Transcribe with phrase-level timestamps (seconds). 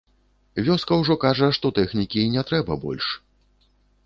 [0.69, 3.05] Вёска ўжо кажа, што тэхнікі не трэба больш.